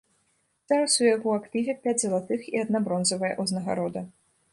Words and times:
Зараз 0.71 0.95
у 1.01 1.03
яго 1.15 1.29
актыве 1.39 1.75
пяць 1.83 1.95
залатых 2.03 2.47
і 2.53 2.63
адна 2.63 2.81
бронзавая 2.87 3.31
ўзнагарода. 3.45 4.01